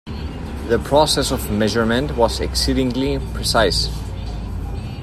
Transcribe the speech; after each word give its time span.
The 0.67 0.81
process 0.83 1.29
of 1.29 1.51
measurement 1.51 2.17
was 2.17 2.39
exceedingly 2.39 3.19
precise. 3.35 3.87